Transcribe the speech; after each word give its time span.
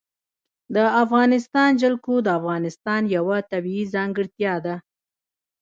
د 0.75 0.77
افغانستان 1.03 1.69
جلکو 1.81 2.15
د 2.23 2.27
افغانستان 2.39 3.01
یوه 3.15 3.37
طبیعي 3.51 3.85
ځانګړتیا 3.95 4.53
ده. 4.65 4.75